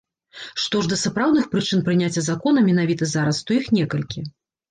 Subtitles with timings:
[0.61, 4.19] Што ж да сапраўдных прычын прыняцця закона менавіта зараз, то іх некалькі.